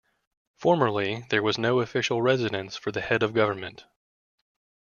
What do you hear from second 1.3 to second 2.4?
was no official